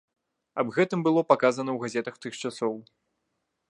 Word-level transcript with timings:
Аб 0.63 0.71
гэтым 0.77 1.03
было 1.09 1.21
паказана 1.33 1.71
ў 1.77 1.87
газетах 1.87 2.15
тых 2.27 2.33
часоў. 2.47 2.73